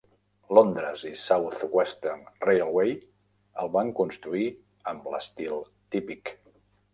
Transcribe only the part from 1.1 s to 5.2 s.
South Western Railway el van construir amb